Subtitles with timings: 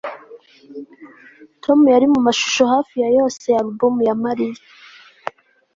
[1.63, 4.61] Tom yari mumashusho hafi ya yose ya alubumu ya Mariya